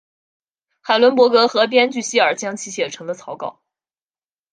[0.81, 3.61] 海伦伯格和编剧希尔将其写成了草稿。